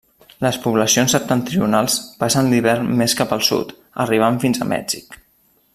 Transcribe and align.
Les 0.43 0.55
poblacions 0.61 1.13
septentrionals 1.15 1.97
passen 2.23 2.49
l'hivern 2.53 2.89
més 3.03 3.15
cap 3.21 3.37
al 3.37 3.47
sud, 3.49 3.75
arribant 4.07 4.41
fins 4.45 4.63
a 4.65 4.69
Mèxic. 4.75 5.21